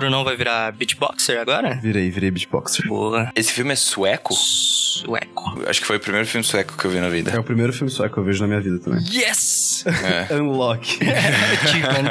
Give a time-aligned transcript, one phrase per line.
[0.00, 1.74] Brunão vai virar beatboxer agora?
[1.82, 2.86] Virei, virei beatboxer.
[2.88, 3.30] Boa.
[3.36, 4.34] Esse filme é sueco?
[4.34, 5.62] Sueco.
[5.68, 7.38] Acho que foi o primeiro filme sueco que eu vi na É vida.
[7.40, 9.00] o primeiro filme só que eu vejo na minha vida também.
[9.12, 9.49] Yes!
[9.86, 10.34] É.
[10.36, 10.98] Unlock.
[11.64, 12.10] Achievement.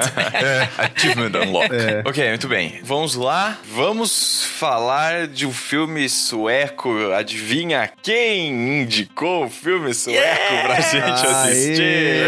[0.77, 1.70] Achievement Unlock.
[2.05, 2.80] Ok, muito bem.
[2.84, 3.58] Vamos lá.
[3.73, 7.12] Vamos falar de um filme sueco.
[7.13, 12.20] Adivinha quem indicou o filme sueco pra gente assistir?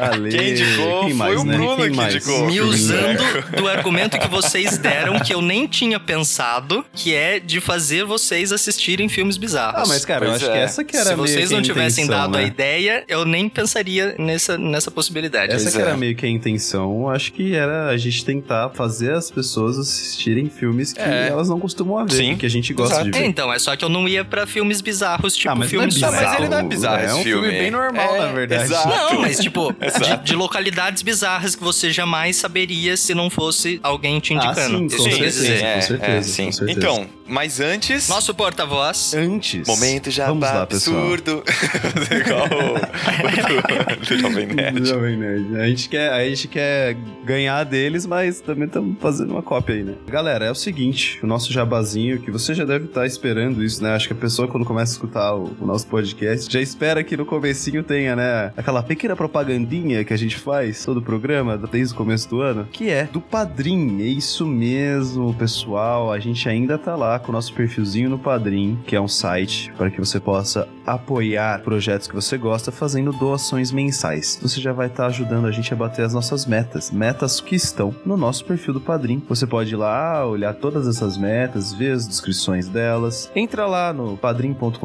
[0.00, 0.30] Ale.
[0.30, 1.56] Quem indicou Quem mais, foi o né?
[1.56, 2.14] Bruno Quem que mais?
[2.14, 2.46] indicou.
[2.46, 3.22] Me usando
[3.56, 8.52] do argumento que vocês deram, que eu nem tinha pensado, que é de fazer vocês
[8.52, 9.82] assistirem filmes bizarros.
[9.82, 10.62] Ah, mas cara, eu Pois acho que é.
[10.62, 12.46] essa que era Se vocês que não a tivessem intenção, dado a né?
[12.46, 15.52] ideia, eu nem pensaria nessa, nessa possibilidade.
[15.52, 15.80] Essa que é.
[15.80, 20.48] era meio que a intenção, acho que era a gente tentar fazer as pessoas assistirem
[20.48, 21.28] filmes que É.
[21.28, 22.36] elas não costumam ver, Sim.
[22.36, 23.10] que a gente gosta Exato.
[23.10, 23.26] de É, ver.
[23.28, 25.90] então, é só que eu não ia pra filmes bizarros, tipo Ah, mas não é
[25.90, 26.14] filmes bizarro.
[26.16, 27.58] mas ele não é bizarro, É um filme filme.
[27.58, 28.62] bem normal, É, na verdade.
[28.64, 28.88] exato.
[28.88, 34.18] Não, mas tipo, de, de localidades bizarras que você jamais saberia se não fosse alguém
[34.20, 34.76] te indicando.
[34.76, 35.40] Ah, sim, Isso com eu quis certeza.
[35.40, 35.62] dizer.
[35.64, 36.44] É, com certeza, é, sim.
[36.46, 36.78] com certeza.
[36.78, 38.08] Então, mas antes...
[38.08, 39.14] Nosso porta-voz.
[39.14, 39.66] Antes.
[39.66, 40.98] Momento já Vamos lá, pessoal.
[40.98, 41.42] absurdo.
[42.12, 44.86] Igual o, o Jovem Nerd.
[44.86, 45.56] Jovem Nerd.
[45.56, 49.82] A gente, quer, a gente quer ganhar deles, mas também estamos fazendo uma cópia aí,
[49.82, 49.94] né?
[50.06, 53.94] Galera, é o seguinte: o nosso jabazinho, que você já deve estar esperando isso, né?
[53.94, 57.16] Acho que a pessoa, quando começa a escutar o, o nosso podcast, já espera que
[57.16, 58.52] no comecinho tenha, né?
[58.56, 62.68] Aquela pequena propagandinha que a gente faz todo o programa, desde o começo do ano,
[62.70, 64.02] que é do Padrim.
[64.02, 66.12] É isso mesmo, pessoal.
[66.12, 69.72] A gente ainda tá lá com o nosso perfilzinho no Padrim, que é um site
[69.76, 74.38] para que você possa apoiar projetos que você gosta fazendo doações mensais.
[74.42, 77.94] Você já vai estar ajudando a gente a bater as nossas metas, metas que estão
[78.04, 79.22] no nosso perfil do Padrim.
[79.28, 83.30] Você pode ir lá olhar todas essas metas, ver as descrições delas.
[83.34, 84.78] Entra lá no padrim.com.br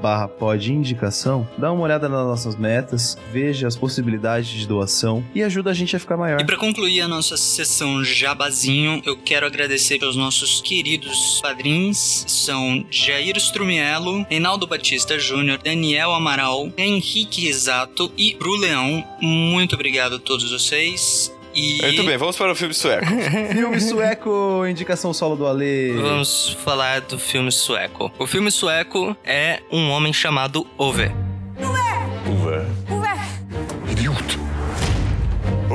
[0.00, 0.30] barra
[0.68, 5.74] indicação, dá uma olhada nas nossas metas, veja as possibilidades de doação e ajuda a
[5.74, 6.40] gente a ficar maior.
[6.40, 12.24] E para concluir a nossa sessão Jabazinho, eu quero agradecer aos nossos queridos padrinhos.
[12.26, 19.04] São Jair Strumiello, Reinaldo Batista Júnior, Daniel Amaral, Henrique Risato e Bru Leão.
[19.20, 21.32] Muito obrigado a todos vocês.
[21.54, 23.06] E Muito bem, vamos para o filme sueco.
[23.52, 25.92] Filme sueco, indicação solo do Ale.
[25.94, 28.12] vamos falar do filme sueco.
[28.18, 31.10] O filme sueco é um homem chamado Ove.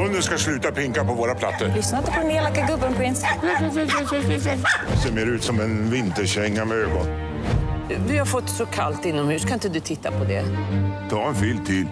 [0.03, 1.67] Hunden ska sluta pinka på våra plattor.
[1.75, 3.19] Lyssna inte på den elaka gubben, prins.
[5.03, 7.07] Ser mer ut som en vinterkänga med ögon.
[8.07, 9.43] Vi har fått så kallt inomhus.
[9.45, 10.43] Kan inte du titta på det?
[11.09, 11.85] Ta en fil till.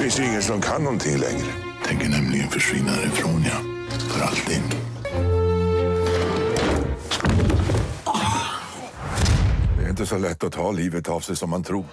[0.00, 1.52] Finns ingen som kan någonting längre.
[1.86, 3.88] Tänker nämligen försvinna härifrån, ja.
[4.08, 4.87] För alltid.
[10.00, 11.84] Inte så lätt att ta livet av sig som man tror.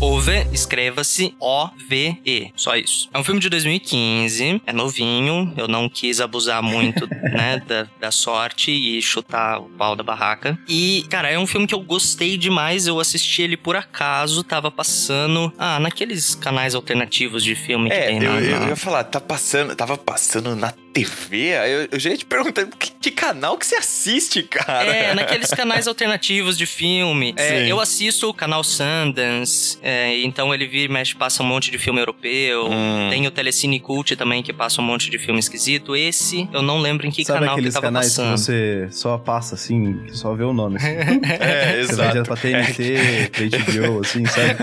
[0.00, 2.50] Ove escreva-se O-V-E.
[2.56, 3.08] Só isso.
[3.14, 5.52] É um filme de 2015, é novinho.
[5.56, 10.58] Eu não quis abusar muito, né, da, da sorte e chutar o pau da barraca.
[10.68, 12.86] E, cara, é um filme que eu gostei demais.
[12.86, 15.52] Eu assisti ele por acaso, tava passando.
[15.58, 19.04] Ah, naqueles canais alternativos de filme que É, tem eu, na, eu na- ia falar,
[19.04, 20.72] tá passando, tava passando na
[21.04, 21.48] TV?
[21.54, 24.84] Eu, eu já ia te perguntar, que, que canal que você assiste, cara?
[24.84, 27.34] É, naqueles canais alternativos de filme.
[27.48, 31.70] É, eu assisto o canal Sundance, é, então ele vira e mexe, passa um monte
[31.70, 32.66] de filme europeu.
[32.70, 33.08] Hum.
[33.10, 35.94] Tem o Telecine Cult também, que passa um monte de filme esquisito.
[35.96, 38.34] Esse, eu não lembro em que Sabe canal que aqueles tava canais passando.
[38.34, 40.76] que você só passa assim, só vê o nome?
[40.76, 40.88] Assim.
[41.38, 42.10] É, Você vai exato.
[42.10, 43.44] direto pra TNT, pra
[43.88, 44.56] HBO, assim, sabe?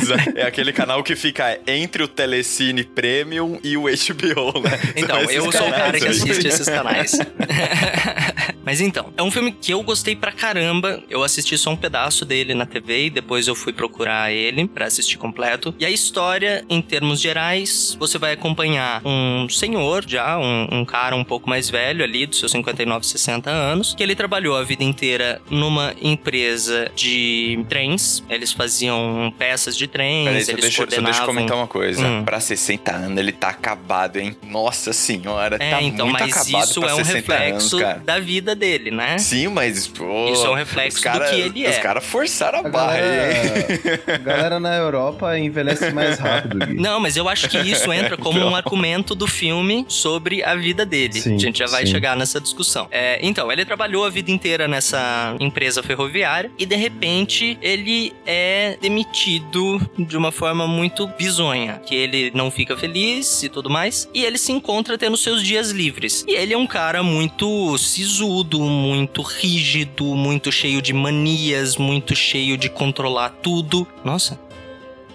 [0.00, 0.38] Exato.
[0.38, 4.78] É aquele canal que fica entre o Telecine Premium e o HBO, né?
[4.96, 7.12] Então, eu sou o cara que assiste esses canais.
[8.66, 11.00] Mas então, é um filme que eu gostei pra caramba.
[11.08, 14.86] Eu assisti só um pedaço dele na TV e depois eu fui procurar ele pra
[14.86, 15.72] assistir completo.
[15.78, 21.14] E a história, em termos gerais, você vai acompanhar um senhor já, um, um cara
[21.14, 24.82] um pouco mais velho ali, dos seus 59, 60 anos, que ele trabalhou a vida
[24.82, 28.24] inteira numa empresa de trens.
[28.28, 31.04] Eles faziam peças de trens, Peraí, eles deixa, coordenavam...
[31.04, 32.04] deixa eu comentar uma coisa.
[32.04, 32.24] Hum.
[32.24, 34.36] Pra 60 anos, ele tá acabado, hein?
[34.42, 38.18] Nossa senhora, É, tá então, muito mas acabado isso é um 60 reflexo anos, da
[38.18, 39.18] vida dele, né?
[39.18, 39.86] Sim, mas.
[39.86, 41.70] Pô, Isso é um reflexo cara, do que ele é.
[41.70, 43.00] Os caras forçaram a, A barra aí.
[43.00, 46.74] galera, a galera na Europa envelhece mais rápido, Gui.
[46.74, 50.84] Não, mas eu acho que isso entra como um argumento do filme sobre a vida
[50.84, 51.20] dele.
[51.20, 51.92] Sim, a gente já vai sim.
[51.92, 52.88] chegar nessa discussão.
[52.90, 58.76] É, então, ele trabalhou a vida inteira nessa empresa ferroviária e de repente ele é
[58.80, 64.24] demitido de uma forma muito bizonha, que ele não fica feliz e tudo mais, e
[64.24, 66.24] ele se encontra tendo seus dias livres.
[66.26, 72.56] E ele é um cara muito sisudo, muito rígido, muito cheio de manias, muito cheio
[72.56, 73.86] de controlar tudo.
[74.04, 74.38] Nossa,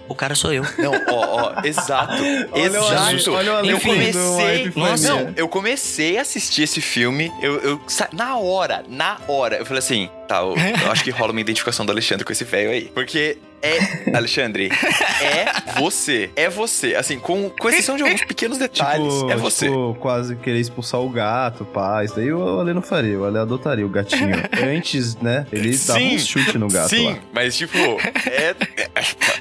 [0.08, 0.62] o cara sou eu.
[0.78, 2.22] Não, ó, ó, exato.
[2.52, 3.32] Olha exato.
[3.32, 4.72] olha o Ale eu comecei.
[4.76, 7.32] Nossa, não, eu comecei a assistir esse filme.
[7.40, 7.80] Eu, eu
[8.12, 11.86] na hora, na hora, eu falei assim: tá, eu, eu acho que rola uma identificação
[11.86, 12.90] do Alexandre com esse velho aí.
[12.94, 14.16] Porque é.
[14.16, 14.70] Alexandre,
[15.20, 16.30] é você.
[16.36, 16.94] É você.
[16.94, 19.66] Assim, com, com exceção de alguns pequenos detalhes, Tipo, é você.
[19.66, 22.04] tipo, quase querer expulsar o gato, pá.
[22.04, 23.18] Isso daí o Ale não faria.
[23.18, 24.32] O Ale adotaria o gatinho.
[24.76, 25.46] Antes, né?
[25.52, 27.18] Ele dava um chute no gato Sim, lá.
[27.32, 28.54] mas tipo, é.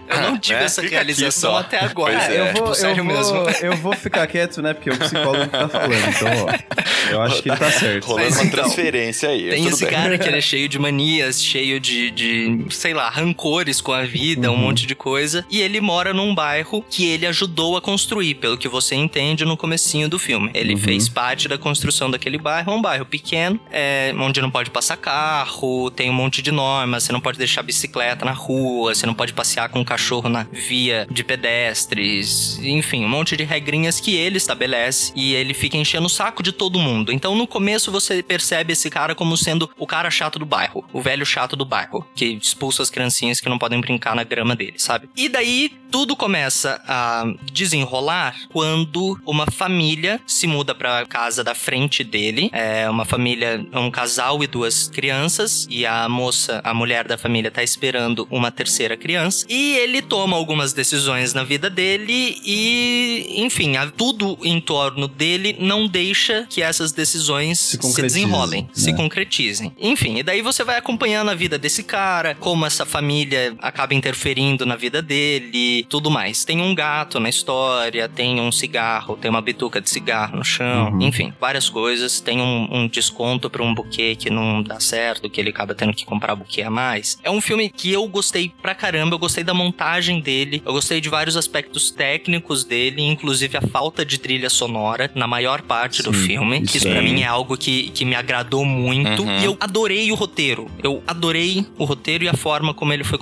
[0.09, 0.65] Eu não tive né?
[0.65, 1.57] essa Fica realização só.
[1.59, 2.13] até agora.
[2.13, 2.39] Pois Ah, é.
[2.39, 3.37] eu, vou, Tipo, eu, vou, mesmo.
[3.65, 4.73] eu vou ficar quieto, né?
[4.73, 6.07] Porque é o psicólogo que tá falando.
[6.09, 7.11] Então, ó.
[7.11, 8.05] Eu acho que ele tá certo.
[8.05, 9.49] Rolando Mas uma então, transferência aí.
[9.49, 9.93] Tem tudo esse bem.
[9.93, 14.03] cara que ele é cheio de manias, cheio de, de, sei lá, rancores com a
[14.11, 14.57] vida, Uhum.
[14.57, 15.45] um monte de coisa.
[15.49, 19.55] E ele mora num bairro que ele ajudou a construir, pelo que você entende no
[19.57, 20.51] comecinho do filme.
[20.53, 20.79] Ele Uhum.
[20.79, 22.71] fez parte da construção daquele bairro.
[22.71, 27.03] É um bairro pequeno, é, onde não pode passar carro, tem um monte de normas,
[27.03, 30.45] você não pode deixar bicicleta na rua, você não pode passear com um cachorro na
[30.51, 36.07] via de pedestres, enfim, um monte de regrinhas que ele estabelece e ele fica enchendo
[36.07, 37.11] o saco de todo mundo.
[37.11, 41.01] Então no começo você percebe esse cara como sendo o cara chato do bairro, o
[41.01, 44.73] velho chato do bairro, que expulsa as criancinhas que não podem brincar na grama dele,
[44.77, 45.09] sabe?
[45.15, 52.03] E daí tudo começa a desenrolar quando uma família se muda pra casa da frente
[52.03, 52.49] dele.
[52.53, 55.67] É uma família, um casal e duas crianças.
[55.69, 59.45] E a moça, a mulher da família, tá esperando uma terceira criança.
[59.49, 65.87] E ele toma algumas decisões na vida dele e, enfim, tudo em torno dele não
[65.87, 68.97] deixa que essas decisões Se se, desenrolem, se né?
[68.97, 69.73] concretizem.
[69.77, 74.65] Enfim, e daí você vai acompanhando a vida desse cara, como essa família acaba interferindo
[74.65, 76.43] na vida dele, tudo mais.
[76.45, 80.91] Tem um gato na história, tem um cigarro, tem uma bituca de cigarro no chão,
[80.91, 81.01] Uhum.
[81.01, 82.19] enfim, várias coisas.
[82.19, 85.93] Tem um, um desconto pra um buquê que não dá certo, que ele acaba tendo
[85.93, 87.19] que comprar buquê a mais.
[87.23, 90.99] É um filme que eu gostei pra caramba, eu gostei da montagem dele, eu gostei
[91.01, 96.13] de vários aspectos técnicos dele, inclusive a falta de trilha sonora na maior parte do
[96.13, 97.01] Sim, filme, que isso isso pra é.
[97.01, 99.23] mim é algo que, que me agradou muito.
[99.23, 99.39] Uhum.
[99.39, 100.69] E eu adorei o roteiro.
[100.81, 103.17] Eu adorei o roteiro e a forma como ele foi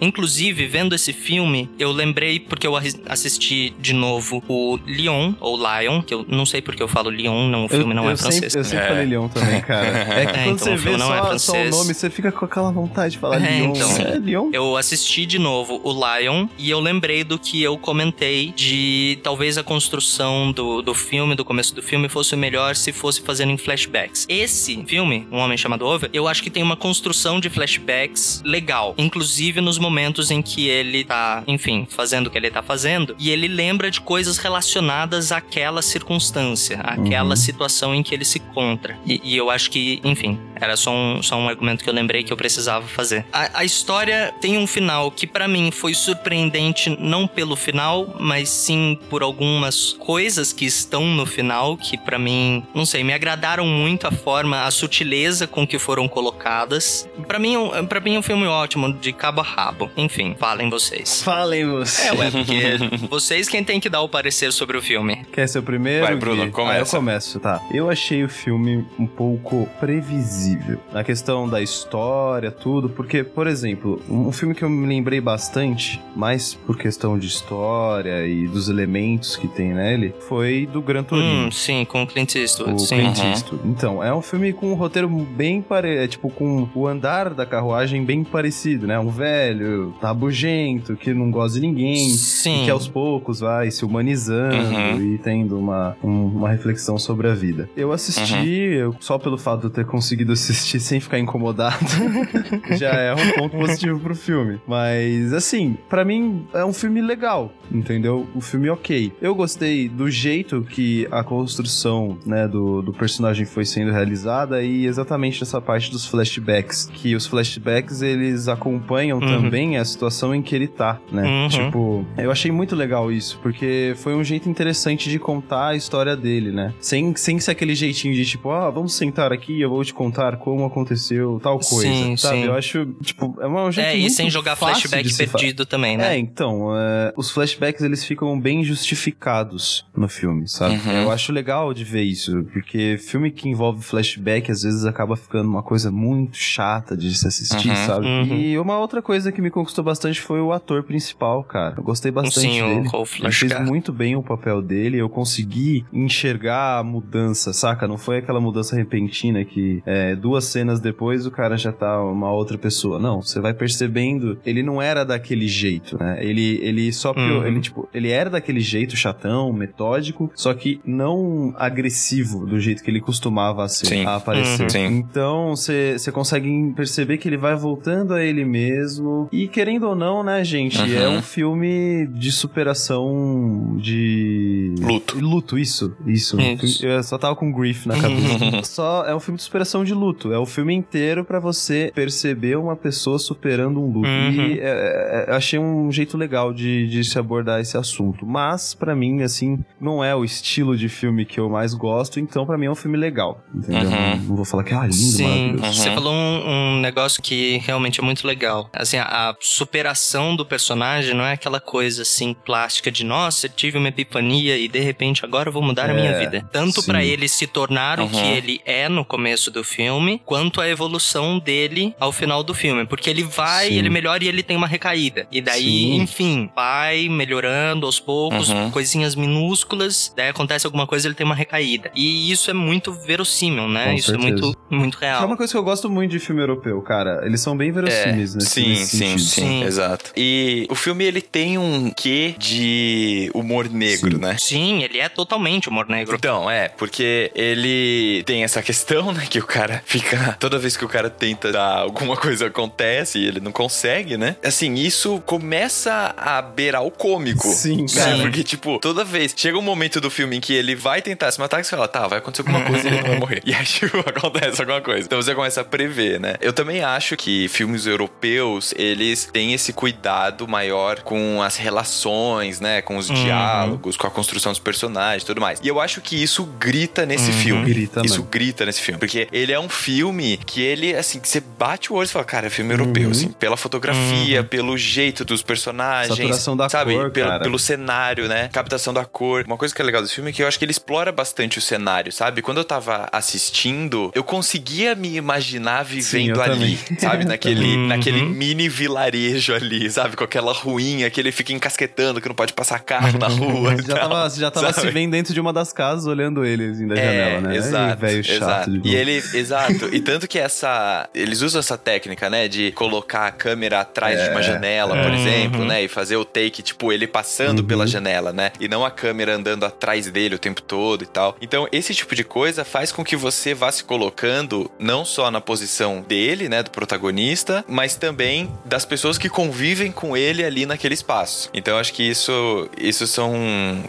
[0.00, 2.74] Inclusive, vendo esse filme, eu lembrei, porque eu
[3.06, 7.48] assisti de novo o Leon, ou Lion, que eu não sei porque eu falo Leon,
[7.48, 8.52] não, o filme não eu é francês.
[8.52, 8.88] Sempre, eu sempre É.
[8.88, 9.86] falei Leon também, cara.
[9.86, 11.76] É que É, quando então, você o vê filme não é só, só o francês.
[11.76, 13.72] nome, você fica com aquela vontade de falar É, Leon.
[13.74, 13.90] então.
[13.98, 14.50] É Leon?
[14.52, 19.56] Eu assisti de novo o Lion e eu lembrei do que eu comentei de talvez
[19.58, 23.56] a construção do, do filme, do começo do filme, fosse melhor se fosse fazendo em
[23.58, 24.26] flashbacks.
[24.28, 28.94] Esse filme, Um Homem Chamado Over, eu acho que tem uma construção de flashbacks legal.
[28.98, 33.30] Inclusive nos momentos em que ele tá, enfim, fazendo o que ele tá fazendo e
[33.30, 37.36] ele lembra de coisas relacionadas àquela circunstância, àquela Uhum.
[37.36, 38.96] situação em que ele se encontra.
[39.04, 42.22] E, e eu acho que, enfim, era só um, só um argumento que eu lembrei
[42.22, 43.26] que eu precisava fazer.
[43.32, 48.48] A, a história tem um final que pra mim foi surpreendente não pelo final, mas
[48.48, 53.66] sim por algumas coisas que estão no final que pra mim, não sei, me agradaram
[53.66, 57.08] muito a forma, a sutileza com que foram colocadas.
[57.26, 59.71] Pra mim, um- pra mim é um filme ótimo de cabo a rabo.
[59.96, 61.22] Enfim, falem vocês.
[61.22, 62.08] Falem você.
[62.08, 65.24] É, ué, porque vocês quem tem que dar o parecer sobre o filme.
[65.32, 66.06] Quer ser o primeiro?
[66.06, 66.50] Vai, Bruno, Gui?
[66.50, 66.72] começa.
[66.76, 67.60] Ah, eu começo, tá.
[67.72, 70.78] Eu achei o filme um pouco previsível.
[70.92, 76.00] Na questão da história, tudo, porque, por exemplo, um filme que eu me lembrei bastante,
[76.16, 81.46] mais por questão de história e dos elementos que tem nele, foi do Gran Torino.
[81.46, 82.96] Hum, sim, com o Clint Eastwood, O sim.
[82.96, 83.30] Clint Uhum.
[83.30, 83.68] Eastwood.
[83.68, 88.04] Então, é um filme com um roteiro bem parecido, tipo, com o andar da carruagem
[88.04, 88.98] bem parecido, né?
[88.98, 89.61] Um velho,
[90.00, 92.62] rabugento, que não gosta de ninguém, Sim.
[92.64, 95.14] que aos poucos vai se humanizando Uhum.
[95.14, 97.68] e tendo uma, um- uma reflexão sobre a vida.
[97.76, 98.72] Eu assisti, Uhum.
[98.74, 101.76] eu- só pelo fato de eu ter conseguido assistir sem ficar incomodado,
[102.78, 104.58] já é um ponto positivo pro filme.
[104.66, 108.26] Mas, assim, para mim é um filme legal, entendeu?
[108.34, 109.12] Um filme ok.
[109.20, 114.86] Eu gostei do jeito que a construção, né, do, do personagem foi sendo realizada e
[114.86, 119.26] exatamente dessa parte dos flashbacks, que os flashbacks eles acompanham uhum.
[119.26, 121.22] também a situação em que ele tá, né?
[121.22, 121.48] Uhum.
[121.48, 126.16] Tipo, eu achei muito legal isso, porque foi um jeito interessante de contar a história
[126.16, 126.72] dele, né?
[126.80, 130.36] Sem, sem ser aquele jeitinho de tipo, ah, vamos sentar aqui, eu vou te contar
[130.36, 132.36] como aconteceu tal coisa, sim, sabe?
[132.36, 132.44] Sim.
[132.44, 136.14] Eu acho, tipo, é um jeito É, e sem jogar flashback perdido também, né?
[136.14, 140.76] É, então, é, os flashbacks eles ficam bem justificados no filme, sabe?
[140.76, 141.02] Uhum.
[141.02, 145.48] Eu acho legal de ver isso, porque filme que envolve flashback às vezes acaba ficando
[145.48, 147.86] uma coisa muito chata de se assistir, uhum.
[147.86, 148.06] sabe?
[148.06, 148.36] Uhum.
[148.36, 151.74] E uma outra coisa que me conquistou bastante foi o ator principal, cara.
[151.76, 152.88] Eu gostei bastante Sim, dele.
[152.88, 157.86] O Ele fez muito bem o papel dele, eu consegui enxergar a mudança, saca?
[157.86, 162.32] Não foi aquela mudança repentina que é, duas cenas depois o cara já tá uma
[162.32, 162.98] outra pessoa.
[162.98, 166.18] Não, você vai percebendo, ele não era daquele jeito, né?
[166.24, 167.46] Ele, ele só uhum.
[167.46, 172.90] ele tipo, ele era daquele jeito chatão, metódico, só que não agressivo do jeito que
[172.90, 174.06] ele costumava ser, sim.
[174.06, 174.68] a aparecer.
[174.76, 174.96] Uhum.
[174.96, 179.28] Então, você consegue perceber que ele vai voltando a ele mesmo.
[179.32, 180.94] E querendo ou não, né, gente, uhum.
[180.94, 185.18] é um filme de superação de luto.
[185.18, 186.38] Luto, isso, isso.
[186.40, 186.84] isso.
[186.84, 188.62] Eu só tava com grief na cabeça.
[188.64, 190.32] só é um filme de superação de luto.
[190.32, 194.08] É o filme inteiro para você perceber uma pessoa superando um luto.
[194.08, 194.32] Uhum.
[194.32, 198.26] E é, é, é achei um jeito legal de, de se abordar esse assunto.
[198.26, 202.44] Mas, para mim, assim, não é o estilo de filme que eu mais gosto, então
[202.44, 203.42] para mim é um filme legal.
[203.54, 203.88] Entendeu?
[203.88, 203.90] Uhum.
[203.90, 205.22] Não, não, vou falar que ah, lindo, Sim.
[205.24, 205.64] maravilhoso.
[205.64, 205.72] Uhum.
[205.72, 208.68] Você falou um, um, negócio que realmente é muito legal.
[208.74, 213.78] Assim, a, a, superação do personagem não é aquela coisa assim plástica de nossa, tive
[213.78, 216.48] uma epifania e de repente agora eu vou mudar é, a minha é, vida.
[216.52, 220.68] Tanto para ele se tornar o que ele é no começo do filme, quanto a
[220.68, 222.86] evolução dele ao final do filme.
[222.86, 223.78] Porque ele vai, sim.
[223.78, 225.26] ele melhora e ele tem uma recaída.
[225.30, 225.96] E daí, sim.
[225.96, 228.70] enfim, vai melhorando aos poucos, uhum.
[228.70, 231.90] coisinhas minúsculas, daí acontece alguma coisa ele tem uma recaída.
[231.94, 233.86] E isso é muito verossímil, né?
[233.86, 234.28] Com isso certeza.
[234.28, 235.22] é muito, muito real.
[235.22, 237.24] É uma coisa que eu gosto muito de filme europeu, cara.
[237.24, 238.44] Eles são bem verossímeis, é, né?
[238.44, 240.12] Sim, sim, sim, sim, exato.
[240.16, 244.18] E o filme, ele tem um quê de humor negro, sim.
[244.18, 244.36] né?
[244.38, 246.16] Sim, ele é totalmente humor negro.
[246.16, 250.36] Então, é, porque ele tem essa questão, né, que o cara fica...
[250.38, 254.36] Toda vez que o cara tenta dar alguma coisa acontece e ele não consegue, né?
[254.42, 257.46] Assim, isso começa a beirar o cômico.
[257.46, 258.16] Sim, cara.
[258.16, 258.22] Sim.
[258.22, 259.34] Porque, tipo, toda vez...
[259.36, 261.88] Chega um momento do filme em que ele vai tentar se matar, que você fala,
[261.88, 263.42] tá, vai acontecer alguma coisa e ele não vai morrer.
[263.52, 265.04] E aí, tipo, acontece alguma coisa.
[265.04, 266.36] Então você começa a prever, né?
[266.40, 272.82] Eu também acho que filmes europeus, eles têm esse cuidado maior com as relações, né?
[272.82, 273.14] Com os uhum.
[273.14, 275.60] diálogos, com a construção dos personagens e tudo mais.
[275.62, 277.38] E eu acho que isso grita nesse uhum.
[277.38, 277.64] filme.
[277.64, 278.28] Grita, isso mano.
[278.30, 278.98] grita nesse filme.
[278.98, 282.24] Porque ele é um filme que ele, assim, que você bate o olho e fala,
[282.24, 283.10] cara, é filme europeu, uhum.
[283.10, 284.46] assim, pela fotografia, uhum.
[284.46, 286.16] pelo jeito dos personagens.
[286.16, 286.94] Saturação da sabe?
[286.94, 288.48] cor, pelo, pelo cenário, né?
[288.52, 289.44] Captação da cor.
[289.46, 291.58] Uma coisa que é legal desse filme é que eu acho que ele explora bastante
[291.58, 292.42] o cenário, sabe?
[292.42, 296.98] Quando eu tava assistindo, eu conseguia me imaginar vivendo Sim, ali, também.
[296.98, 297.24] sabe?
[297.24, 297.86] Naquele, uhum.
[297.86, 300.16] naquele mini vilarejo ali, sabe?
[300.16, 303.76] Com aquela ruinha que ele fica encasquetando, que não pode passar carro na rua.
[303.76, 306.86] já, tal, tava, já tava se vendo dentro de uma das casas, olhando ele assim,
[306.86, 307.56] da é, janela, né?
[307.56, 308.00] Exato.
[308.00, 308.36] Velho chato.
[308.36, 308.80] Exato.
[308.84, 309.94] E ele, exato.
[309.94, 311.08] E tanto que essa.
[311.14, 312.48] Eles usam essa técnica, né?
[312.48, 314.24] De colocar a câmera atrás é.
[314.24, 314.42] de uma é.
[314.42, 315.14] janela, por uhum.
[315.14, 315.82] exemplo, né?
[315.82, 317.66] E fazer o take, tipo, ele passando uhum.
[317.66, 318.52] pela janela, né?
[318.58, 321.36] E não a câmera andando atrás dele o tempo todo e tal.
[321.40, 325.40] Então, esse tipo de coisa faz com que você vá se colocando não só na
[325.40, 330.94] posição dele, né, do protagonista, mas também das pessoas que convivem com ele ali naquele
[330.94, 331.50] espaço.
[331.52, 333.34] Então acho que isso, isso são,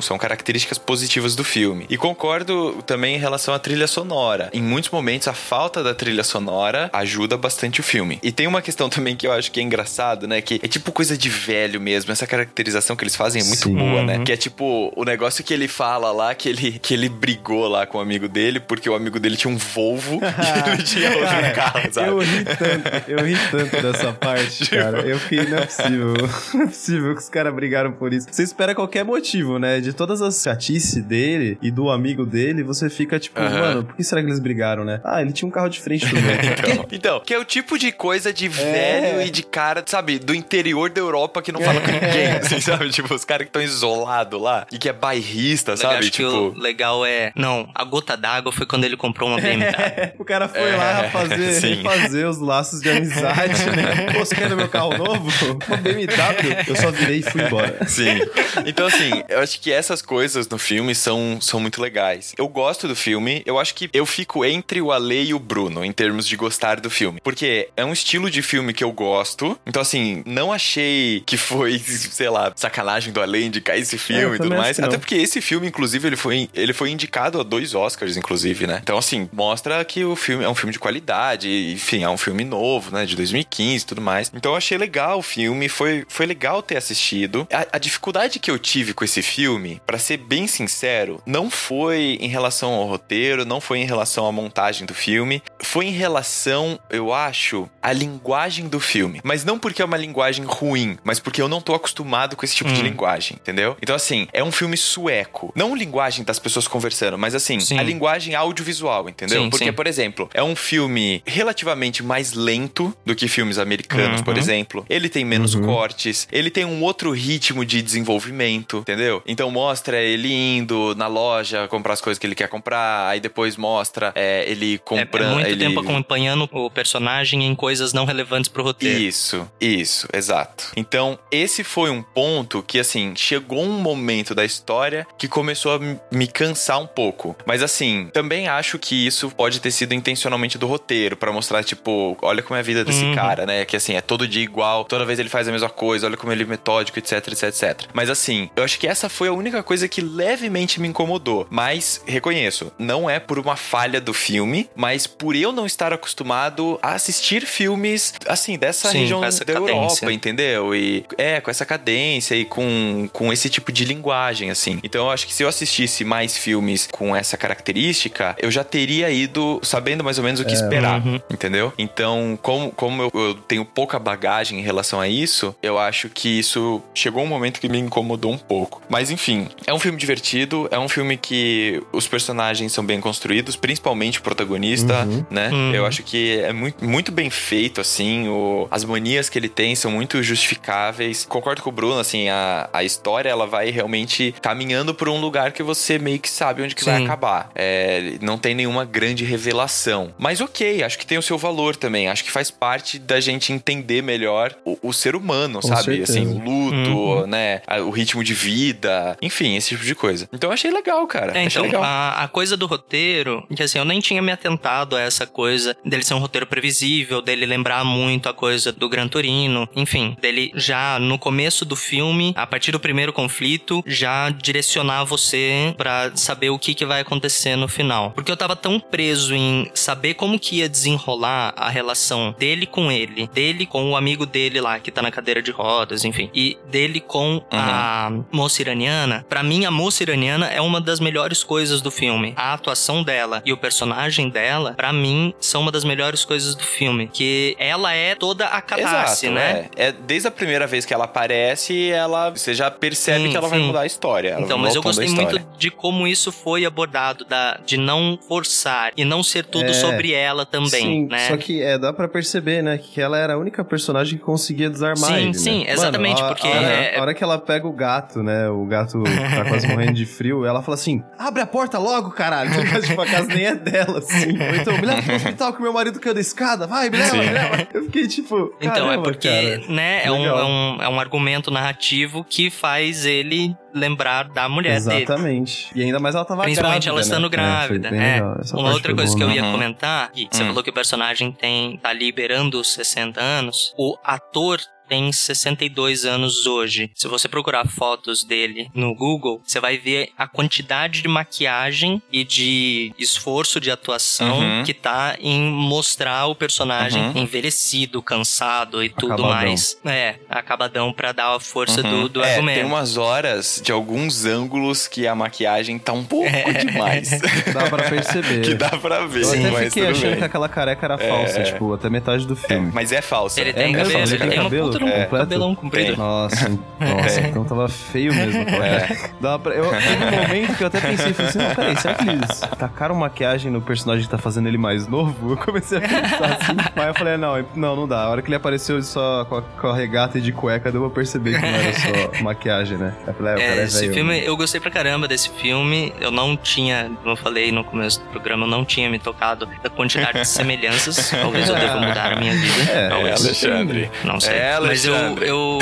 [0.01, 1.85] são características positivas do filme.
[1.89, 4.49] E concordo também em relação à trilha sonora.
[4.51, 8.19] Em muitos momentos a falta da trilha sonora ajuda bastante o filme.
[8.21, 10.91] E tem uma questão também que eu acho que é engraçado, né, que é tipo
[10.91, 12.11] coisa de velho mesmo.
[12.11, 13.75] Essa caracterização que eles fazem é muito Sim.
[13.75, 14.19] boa, né?
[14.25, 17.85] Que é tipo o negócio que ele fala lá que ele que ele brigou lá
[17.85, 21.55] com o amigo dele porque o amigo dele tinha um Volvo e ele tinha outro
[21.55, 22.09] carro, sabe?
[22.09, 24.72] Eu ri tanto, eu ri tanto dessa parte.
[24.75, 25.01] Cara.
[25.07, 26.13] Eu fiquei, não é possível.
[26.53, 28.27] Não é possível que os caras brigaram por isso.
[28.29, 29.79] Você espera qualquer motivo, né?
[29.79, 33.49] De todas as chatices dele e do amigo dele, você fica tipo, uhum.
[33.49, 35.01] mano, por que será que eles brigaram, né?
[35.03, 37.91] Ah, ele tinha um carro de frente do então, então, que é o tipo de
[37.91, 38.49] coisa de é.
[38.49, 39.27] velho é.
[39.27, 42.89] e de cara, sabe, do interior da Europa que não fala com ninguém, assim, sabe?
[42.89, 45.95] Tipo, os caras que estão isolados lá e que é bairrista, sabe?
[45.95, 46.29] Acho tipo...
[46.29, 47.31] que o legal é.
[47.35, 49.63] Não, a gota d'água foi quando ele comprou uma BMW.
[49.63, 54.11] É, o cara foi é, lá fazer, fazer os laços de amizade, né?
[54.13, 55.29] Pô, você quer no meu carro novo?
[55.67, 56.63] Uma BMW.
[56.67, 57.87] Eu só virei e fui embora.
[57.87, 58.19] Sim.
[58.65, 62.33] Então, assim, eu acho que essas coisas no filme são, são muito legais.
[62.37, 63.41] Eu gosto do filme.
[63.45, 66.79] Eu acho que eu fico entre o Ale e o Bruno em termos de gostar
[66.79, 67.19] do filme.
[67.23, 69.57] Porque é um estilo de filme que eu gosto.
[69.65, 74.23] Então, assim, não achei que foi, sei lá, sacanagem do além de cair esse filme
[74.23, 74.79] É, e tudo mais.
[74.79, 78.79] Até porque esse filme, inclusive, ele foi, ele foi indicado a dois Oscars, inclusive, né?
[78.81, 82.43] Então, assim, mostra que o filme é um filme de qualidade, enfim, é um filme
[82.43, 83.05] novo, né?
[83.05, 84.31] De 2015 e tudo mais.
[84.33, 87.47] Então, eu achei legal o filme, foi, foi legal ter assistido.
[87.51, 92.17] A, a dificuldade que eu tive com esse filme, pra ser bem sincero, não foi
[92.21, 96.79] em relação ao roteiro, não foi em relação à montagem do filme, foi em relação,
[96.89, 99.19] eu acho, à linguagem do filme.
[99.23, 102.55] Mas não porque é uma linguagem ruim, mas porque eu não tô acostumado com esse
[102.55, 102.83] tipo de Hum.
[102.85, 103.75] linguagem, entendeu?
[103.81, 105.51] Então, assim, é um filme sueco.
[105.55, 107.77] Não linguagem das pessoas conversando, mas assim, Sim.
[107.77, 109.43] a linguagem audiovisual, entendeu?
[109.43, 109.73] Sim, porque, sim.
[109.73, 114.39] por exemplo, é um filme relativamente mais lento do que filmes americanos, por Uhum.
[114.43, 114.85] Exemplo.
[114.89, 115.65] Ele tem menos Uhum.
[115.65, 119.21] cortes, ele tem um outro ritmo de desenvolvimento, entendeu?
[119.25, 123.57] Então mostra ele indo na loja comprar as coisas que ele quer comprar, aí depois
[123.57, 125.31] mostra é, ele É, comprando.
[125.31, 125.65] é muito ele...
[125.65, 128.99] tempo acompanhando o personagem em coisas não relevantes pro roteiro.
[128.99, 130.71] Isso, isso, exato.
[130.75, 135.79] Então, esse foi um ponto que, assim, chegou um momento da história que começou a
[136.11, 137.35] me- cansar um pouco.
[137.45, 142.17] Mas, assim, também acho que isso pode ter sido intencionalmente do roteiro, pra mostrar, tipo,
[142.21, 143.15] olha como é a vida desse Uhum.
[143.15, 143.65] cara, né?
[143.65, 146.31] Que, assim, é todo dia igual, toda vez ele faz a mesma coisa, olha como
[146.31, 147.81] ele é metódico, etc, etc, etc.
[147.93, 151.47] Mas, assim, eu acho que essa foi a única coisa que levemente me incomodou.
[151.49, 156.79] Mas, reconheço, não é por uma falha do filme, mas por eu não estar acostumado
[156.81, 159.55] a assistir filmes, assim, dessa Sim, região da cadência.
[159.59, 160.75] Europa, entendeu?
[160.75, 164.79] E é, com essa cadência e com, com esse tipo de linguagem, assim.
[164.83, 169.09] Então eu acho que se eu assistisse mais filmes com essa característica, eu já teria
[169.09, 171.19] ido sabendo mais ou menos o que esperar, Uhum.
[171.29, 171.73] entendeu?
[171.77, 174.12] Então, como, como eu, eu tenho pouca bagagem
[174.51, 178.37] em relação a isso, eu acho que isso chegou um momento que me incomodou um
[178.37, 178.81] pouco.
[178.89, 183.55] Mas enfim, é um filme divertido, é um filme que os personagens são bem construídos,
[183.55, 185.25] principalmente o protagonista, Uhum.
[185.29, 185.49] né?
[185.49, 185.73] Uhum.
[185.73, 188.27] Eu acho que é muito, muito bem feito, assim.
[188.27, 191.25] O, as manias que ele tem são muito justificáveis.
[191.25, 195.51] Concordo com o Bruno, assim, a, a história ela vai realmente caminhando por um lugar
[195.51, 197.05] que você meio que sabe onde que vai Sim.
[197.05, 197.49] acabar.
[197.55, 200.13] É, não tem nenhuma grande revelação.
[200.17, 202.07] Mas ok, acho que tem o seu valor também.
[202.09, 205.83] Acho que faz parte da gente entender melhor o, o ser humano, Com sabe?
[205.83, 206.19] certeza.
[206.19, 207.27] Assim, o luto, Uhum.
[207.27, 207.61] né?
[207.85, 209.17] O ritmo de vida.
[209.21, 210.27] Enfim, esse tipo de coisa.
[210.33, 211.27] Então eu achei legal, cara.
[211.37, 211.83] É, achei então, legal.
[211.83, 215.75] a, a coisa do roteiro, que assim, eu nem tinha me atentado a essa coisa
[215.85, 220.51] dele ser um roteiro previsível, dele lembrar muito a coisa do Gran Torino, enfim, dele
[220.55, 226.49] já no começo do filme, a partir do primeiro conflito, já direcionar você pra saber
[226.49, 228.11] o que, que vai acontecer no final.
[228.11, 232.91] Porque eu tava tão preso em saber como que ia desenrolar a relação dele com
[232.91, 236.57] ele, dele com o amigo dele lá, que tá na cadeira de rodas, enfim, e
[236.69, 239.25] dele com a moça iraniana.
[239.29, 242.33] Pra mim, a moça iraniana é uma das melhores coisas do filme.
[242.35, 246.63] A atuação dela e o personagem dela, pra mim, são uma das melhores coisas do
[246.63, 247.07] filme.
[247.11, 249.69] Que ela é toda a catarse, Exato, né?
[249.75, 249.83] É.
[249.87, 253.47] É, desde a primeira vez que ela aparece, ela você já percebe Sim, que ela
[253.47, 253.65] vai sim.
[253.67, 254.37] mudar a história.
[254.39, 258.91] Então, vai mas eu gostei muito de como isso foi abordado, da, de não forçar
[258.95, 261.27] e não ser tudo É, sobre ela também, Sim, né?
[261.27, 263.82] só que é, dá pra perceber, né, que ela era a única personagem
[264.17, 265.33] que conseguia desarmar Sim, ele, né?
[265.33, 268.21] sim, Mano, exatamente, a- porque A hora, é- a hora que ela pega o gato,
[268.23, 272.11] né, o gato tá quase morrendo de frio, ela fala assim, abre a porta logo,
[272.11, 272.49] caralho.
[272.81, 274.37] tipo, a casa nem é dela, assim.
[274.41, 277.09] Ou então, me leva pro hospital que meu marido caiu da escada, vai, me leva,
[277.11, 277.17] Sim.
[277.19, 277.67] me leva.
[277.73, 279.73] Eu fiquei tipo, Então, é porque, cara.
[279.73, 284.79] né, é um, é, um, é um argumento narrativo que faz ele lembrar da mulher
[284.81, 285.03] dele.
[285.03, 285.69] Exatamente.
[285.75, 287.29] E ainda mais ela tava Principalmente grávida, ela estando né?
[287.29, 287.87] grávida.
[287.87, 288.41] É, bem É.
[288.41, 289.51] Essa Uma outra coisa boa, que eu ia Uhum.
[289.51, 290.47] comentar, Gui, você Hum.
[290.47, 293.73] falou que o personagem tem tá liberando os 60 anos.
[293.77, 294.59] O ator
[294.93, 296.91] tem 62 anos hoje.
[296.93, 302.23] Se você procurar fotos dele no Google, você vai ver a quantidade de maquiagem e
[302.23, 304.63] de esforço de atuação Uhum.
[304.63, 307.17] que tá em mostrar o personagem Uhum.
[307.23, 309.35] envelhecido, cansado e tudo Acabadão.
[309.35, 309.77] mais.
[309.83, 312.01] É, acabadão pra dar a força Uhum.
[312.03, 312.55] do, do é, argumento.
[312.57, 316.29] tem umas horas de alguns ângulos que a maquiagem tá um pouco
[316.65, 317.09] demais.
[317.51, 318.41] Dá pra perceber.
[318.43, 319.21] que dá pra ver.
[319.21, 320.17] Eu sim, até fiquei achando bem.
[320.19, 321.43] que aquela careca era falsa, É.
[321.43, 322.71] tipo, até metade do É, filme.
[322.71, 323.41] mas é falsa.
[323.41, 324.82] Ele É tem cabelo, Ele tem cabelo?
[324.83, 325.05] Um É.
[325.05, 325.87] cabelão comprido.
[325.89, 325.97] Tem.
[325.97, 328.43] Nossa, nossa, então tava feio mesmo.
[328.63, 329.09] É.
[329.19, 331.93] Dava pra- eu, teve um momento que eu até pensei, falei assim, não, peraí, será
[331.95, 335.31] que eles tacaram maquiagem no personagem que tá fazendo ele mais novo?
[335.31, 338.03] Eu comecei a pensar assim, mas eu falei, não, não, não dá.
[338.03, 340.81] A hora que ele apareceu só com a, com a regata e de cueca, deu
[340.81, 342.93] pra perceber que não era só maquiagem, né?
[343.07, 343.93] Eu falei, é, o É, cara é esse velho.
[343.93, 345.93] filme, eu gostei pra caramba desse filme.
[345.99, 349.47] Eu não tinha, como eu falei no começo do programa, eu não tinha me tocado
[349.61, 351.09] da quantidade de semelhanças.
[351.11, 352.71] Talvez eu deva mudar a minha vida.
[352.71, 353.21] É, É, Talvez.
[353.25, 353.91] Alexandre.
[354.03, 354.35] Não sei.
[354.35, 355.59] É, Mas eu, eu,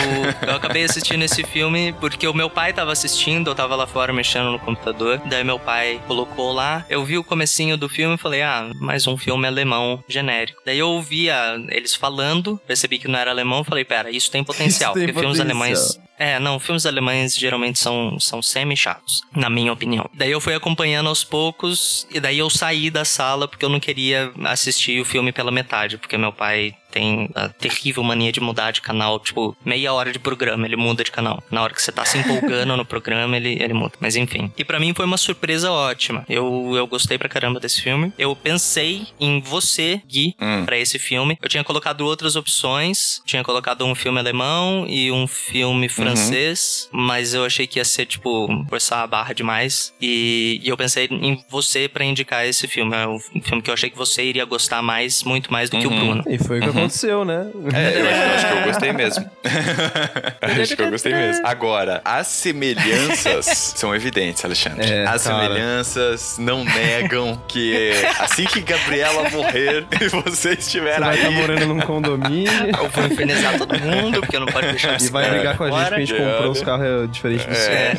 [0.48, 4.14] eu acabei assistindo esse filme porque o meu pai tava assistindo, eu tava lá fora
[4.14, 5.22] mexendo no computador.
[5.26, 6.86] Daí meu pai colocou lá.
[6.90, 10.62] Eu vi o comecinho do filme e falei, ah, mais um filme alemão genérico.
[10.66, 14.92] Daí eu ouvia eles falando, percebi que não era alemão, falei, pera, isso tem potencial.
[14.92, 15.62] Isso tem porque filmes potencial.
[15.62, 20.08] alemães é, não, filmes alemães geralmente são, são semi-chatos, na minha opinião.
[20.14, 23.80] Daí eu fui acompanhando aos poucos, e daí eu saí da sala porque eu não
[23.80, 28.72] queria assistir o filme pela metade, porque meu pai tem a terrível mania de mudar
[28.72, 31.42] de canal, tipo, meia hora de programa, ele muda de canal.
[31.50, 33.94] Na hora que você tá se empolgando no programa, ele, ele muda.
[34.00, 34.52] Mas enfim.
[34.58, 36.26] E pra mim foi uma surpresa ótima.
[36.30, 38.12] Eu, eu gostei pra caramba desse filme.
[38.18, 40.66] Eu pensei em você, Gui, Hum.
[40.66, 41.38] pra esse filme.
[41.42, 43.22] Eu tinha colocado outras opções.
[43.26, 46.90] Tinha colocado um filme alemão e um filme francês.
[46.92, 49.94] Mas eu achei que ia ser, tipo, forçar a barra demais.
[50.02, 52.96] E, e eu pensei em você pra indicar esse filme.
[52.96, 55.88] É um filme que eu achei que você iria gostar mais, muito mais do que
[55.88, 56.00] o Uhum.
[56.00, 56.24] Bruno.
[56.28, 57.48] E foi o que aconteceu, né?
[57.74, 59.32] É, eu acho, eu acho que eu gostei mesmo.
[60.62, 61.48] acho que eu gostei mesmo.
[61.48, 64.92] Agora, as semelhanças são evidentes, Alexandre.
[64.92, 65.44] É, as cara.
[65.44, 71.18] semelhanças não negam que assim que Gabriela morrer e você estiver Você vai aí.
[71.18, 75.10] estar morando num condomínio Eu vou infernizar todo mundo, porque eu não pode deixar e
[75.10, 77.74] vai brigar com a gente porque a gente comprou os carros diferentes do seu.
[77.74, 77.98] É.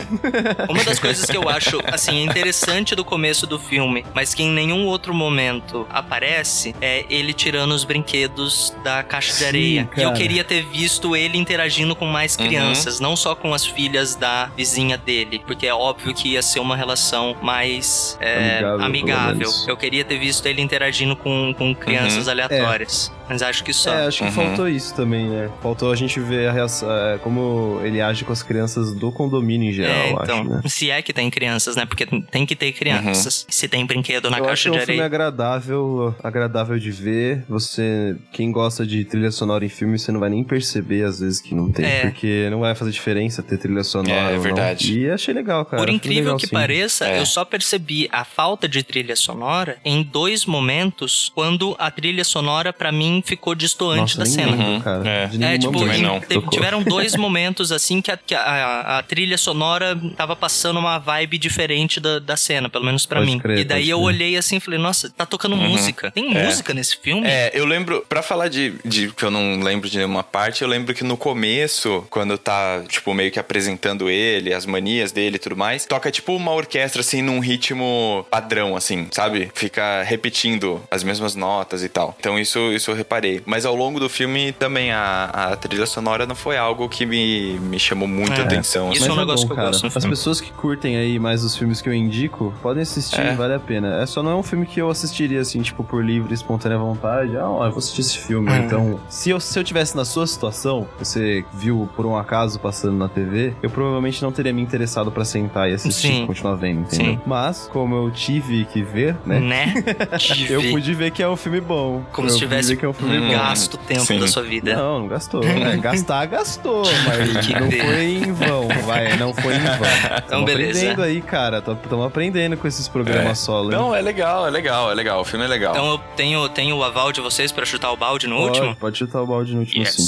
[0.69, 4.51] Uma das coisas que eu acho, assim, interessante do começo do filme, mas que em
[4.51, 9.91] nenhum outro momento aparece, é ele tirando os brinquedos da caixa de Sim, areia.
[9.97, 14.15] E eu queria ter visto ele interagindo com mais crianças, não só com as filhas
[14.15, 19.51] da vizinha dele, porque é óbvio que ia ser uma relação mais é, Amigável, amigável.
[19.67, 23.13] Eu queria ter visto ele interagindo com, com crianças aleatórias.
[23.29, 23.93] Mas acho que só.
[23.93, 24.31] É, acho que Uhum.
[24.33, 25.51] faltou isso também, né?
[25.63, 29.71] Faltou a gente ver a reação, é, como ele age com as crianças do condomínio
[29.71, 30.61] em geral, É, então, acho, né?
[30.67, 31.87] se é que tem crianças, né?
[31.87, 33.47] Porque tem que ter crianças.
[33.49, 35.07] Se tem brinquedo na eu acho caixa que é de um filme areia.
[35.07, 37.45] agradável, agradável de ver.
[37.49, 41.41] Você, quem gosta de trilha sonora em filme, você não vai nem perceber às vezes
[41.41, 42.01] que não tem, É.
[42.03, 44.13] porque não vai fazer diferença ter trilha sonora.
[44.13, 44.43] É, é ou não.
[44.43, 44.99] verdade.
[44.99, 45.83] E achei legal, cara.
[45.83, 46.53] Por incrível legal, que sim.
[46.53, 47.21] pareça, É.
[47.21, 52.73] eu só percebi a falta de trilha sonora em dois momentos quando a trilha sonora
[52.73, 54.51] pra mim ficou distoante Nossa, da cena.
[54.53, 54.81] lembro, Uhum.
[54.81, 55.09] cara.
[55.09, 55.27] É.
[55.27, 60.35] De É, tipo, tiveram dois momentos assim que, a, que a- a trilha sonora tava
[60.37, 63.39] passando uma vibe diferente da, da cena, pelo menos pra Pode mim.
[63.39, 64.07] crer, e daí eu crer.
[64.07, 66.11] olhei assim e falei, nossa, tá tocando música.
[66.11, 66.45] Tem É.
[66.45, 67.27] música nesse filme?
[67.27, 70.69] É, eu lembro, pra falar de, de que eu não lembro de nenhuma parte, eu
[70.69, 75.39] lembro que no começo, quando tá, tipo, meio que apresentando ele, as manias dele e
[75.39, 79.51] tudo mais, toca tipo uma orquestra, assim, num ritmo padrão, assim, sabe?
[79.55, 82.17] Fica repetindo as mesmas notas e tal.
[82.19, 83.43] Então isso, isso eu reparei.
[83.47, 87.59] Mas ao longo do filme também a, a trilha sonora não foi algo que me,
[87.61, 88.45] me chamou muita É.
[88.45, 88.93] atenção.
[88.93, 89.11] Isso assim.
[89.11, 89.69] é um negócio que eu cara.
[89.69, 93.21] gosto no As pessoas que curtem aí mais os filmes que eu indico, podem assistir,
[93.21, 93.35] É.
[93.35, 94.01] vale a pena.
[94.03, 97.37] É só não é um filme que eu assistiria assim, tipo, por livre, espontânea vontade.
[97.37, 98.51] Ah, ó, eu vou assistir esse filme.
[98.51, 98.57] Uhum.
[98.65, 102.97] Então, se eu, se eu tivesse na sua situação, você viu por um acaso passando
[102.97, 106.27] na TV, eu provavelmente não teria me interessado pra sentar e assistir, Sim.
[106.27, 107.15] continuar vendo, entendeu?
[107.15, 107.21] Sim.
[107.27, 109.41] Mas, como eu tive que ver, né?
[109.41, 109.75] Né?
[110.49, 112.03] Eu pude ver que é um filme bom.
[112.13, 113.27] Como eu se tivesse um filme Hum.
[113.29, 113.33] bom.
[113.33, 114.21] gasto tempo Sim.
[114.21, 114.75] da sua vida.
[114.77, 115.43] Não, não gastou.
[115.63, 117.85] É, gastar, gastou, mas Que não ver.
[117.85, 120.21] foi em vão, vai, não foi em vão.
[120.29, 120.79] Tamo beleza.
[120.79, 123.35] aprendendo aí, cara, estamos aprendendo com esses programas É.
[123.35, 123.73] solo.
[123.73, 123.79] hein?
[123.79, 125.21] Não, é legal, é legal, é legal.
[125.21, 125.73] O filme é legal.
[125.73, 128.77] Então eu tenho, tenho o aval de vocês pra chutar o balde no pode, último?
[128.77, 130.03] Pode chutar o balde no último, sim.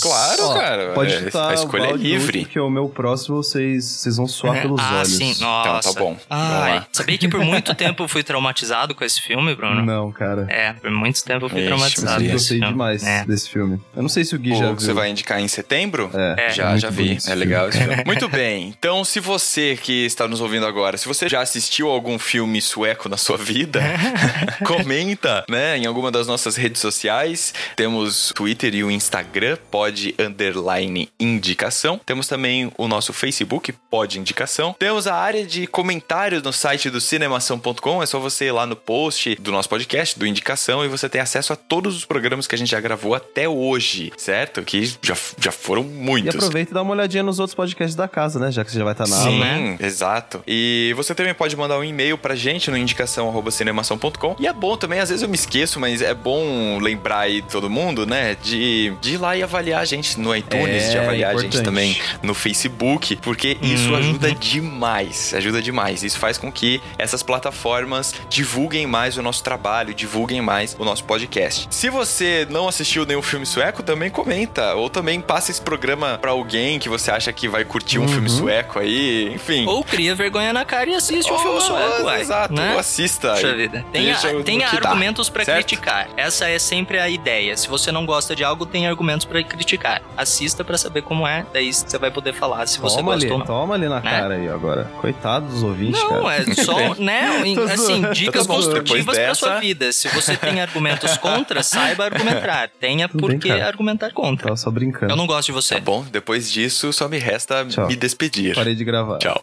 [0.00, 0.92] Claro, Ó, cara.
[0.92, 2.26] Pode é, chutar a escolha o é livre.
[2.38, 5.08] último, porque o meu próximo vocês, vocês vão suar pelos ah, olhos.
[5.16, 5.34] sim.
[5.40, 5.78] Nossa.
[5.78, 6.16] Então, tá bom.
[6.30, 9.84] Ai, sabia que por muito tempo eu fui traumatizado com esse filme, Bruno?
[9.84, 10.46] Não, cara.
[10.48, 12.72] É, por muito tempo eu fui Ixi, traumatizado Eu esse gostei filme.
[12.72, 13.24] demais É.
[13.24, 13.80] desse filme.
[13.96, 14.76] Eu não sei se o Gui já O viu.
[14.76, 16.10] que você vai indicar em setembro?
[16.14, 16.50] É, É.
[16.50, 17.18] Já, muito já vi.
[17.26, 18.04] É legal esse filme.
[18.04, 18.74] Muito bem.
[18.78, 23.08] Então, se você que está nos ouvindo agora, se você já assistiu algum filme sueco
[23.08, 23.80] na sua vida,
[24.66, 27.52] comenta, né, em alguma das nossas redes sociais.
[27.76, 29.87] Temos Twitter e o Instagram, pode
[30.18, 32.00] underline indicação.
[32.04, 34.74] Temos também o nosso Facebook, pode indicação.
[34.78, 38.02] Temos a área de comentários no site do cinemação.com.
[38.02, 41.20] É só você ir lá no post do nosso podcast, do Indicação, e você tem
[41.20, 44.62] acesso a todos os programas que a gente já gravou até hoje, certo?
[44.62, 46.34] Que já, já foram E muitos.
[46.34, 48.50] aproveita e dá uma olhadinha nos outros podcasts da casa, né?
[48.52, 49.26] Já que você já vai estar na Sim.
[49.26, 49.38] aula.
[49.44, 49.76] né?
[49.80, 50.42] exato.
[50.46, 54.36] E você também pode mandar um e-mail pra gente no indicação@cinemação.com.
[54.38, 57.68] E é bom também, às vezes eu me esqueço, mas é bom lembrar aí todo
[57.70, 60.98] mundo, né, de, de ir lá e avaliar avaliar a gente no iTunes, É, de
[60.98, 61.56] avaliar a importante.
[61.56, 63.96] gente também no Facebook, porque isso Uhum.
[63.96, 66.02] ajuda demais, ajuda demais.
[66.02, 71.04] Isso faz com que essas plataformas divulguem mais o nosso trabalho, divulguem mais o nosso
[71.04, 71.66] podcast.
[71.70, 76.30] Se você não assistiu nenhum filme sueco, também comenta, ou também passa esse programa pra
[76.30, 78.08] alguém que você acha que vai curtir um Uhum.
[78.08, 79.66] filme sueco aí, enfim.
[79.66, 82.20] Ou cria vergonha na cara e assiste um filme sueco, uai.
[82.20, 82.72] Exato, né?
[82.74, 83.32] ou assista.
[83.34, 83.84] Puxa vida.
[83.92, 85.58] Tenha, tenha argumentos pra certo?
[85.66, 86.08] criticar.
[86.16, 87.56] Essa é sempre a ideia.
[87.56, 89.67] Se você não gosta de algo, tem argumentos pra criticar.
[90.16, 93.32] Assista pra saber como é, daí você vai poder falar se você Toma ali, gosta
[93.34, 93.46] ou não.
[93.46, 94.10] toma ali na Né?
[94.10, 94.84] cara aí agora.
[95.00, 96.34] Coitado dos ouvintes, Não, cara.
[96.36, 97.42] é só, né?
[97.72, 99.92] Assim, dicas Tá construtivas pra sua dessa- vida.
[99.92, 102.70] Se você tem argumentos contra, saiba argumentar.
[102.80, 104.44] Tenha por que argumentar contra.
[104.46, 105.12] Tava só brincando.
[105.12, 105.74] Eu não gosto de você.
[105.74, 107.88] Tá bom, depois disso só me resta Tchau.
[107.88, 108.54] me despedir.
[108.54, 109.18] Parei de gravar.
[109.18, 109.42] Tchau.